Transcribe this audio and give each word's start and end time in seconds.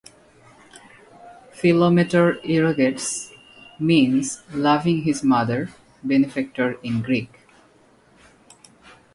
"Philometor 1.53 2.41
Euergetes" 2.43 3.31
means 3.77 4.41
"Loving-his-Mother, 4.51 5.69
Benefactor" 6.03 6.79
in 6.81 7.03
Greek. 7.03 7.41